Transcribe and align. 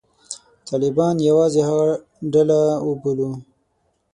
طالبان 0.69 1.15
یوازې 1.29 1.61
هغه 1.69 1.89
ډله 2.33 2.59
وبولو. 2.87 3.29